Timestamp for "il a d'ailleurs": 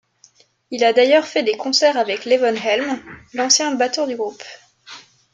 0.71-1.27